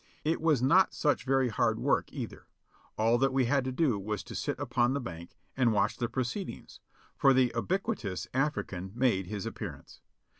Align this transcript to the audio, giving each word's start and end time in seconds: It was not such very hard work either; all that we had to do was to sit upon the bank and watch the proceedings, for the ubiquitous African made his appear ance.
It 0.23 0.41
was 0.41 0.63
not 0.63 0.95
such 0.95 1.25
very 1.25 1.49
hard 1.49 1.77
work 1.77 2.11
either; 2.11 2.47
all 2.97 3.19
that 3.19 3.31
we 3.31 3.45
had 3.45 3.63
to 3.65 3.71
do 3.71 3.99
was 3.99 4.23
to 4.23 4.33
sit 4.33 4.57
upon 4.57 4.93
the 4.95 4.99
bank 4.99 5.37
and 5.55 5.71
watch 5.73 5.97
the 5.97 6.09
proceedings, 6.09 6.79
for 7.15 7.33
the 7.35 7.51
ubiquitous 7.55 8.27
African 8.33 8.93
made 8.95 9.27
his 9.27 9.45
appear 9.45 9.75
ance. 9.75 10.01